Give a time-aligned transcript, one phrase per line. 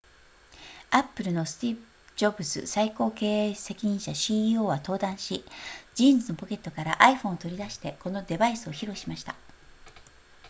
[0.89, 1.81] apple のスティーブ
[2.15, 5.43] ジョブズ最高経営責任者 ceo は登壇し
[5.93, 9.35] ジーンズのポケットから iphone を取り出してこのデバイスを披露しました